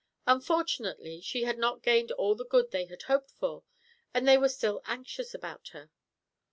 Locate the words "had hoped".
2.85-3.29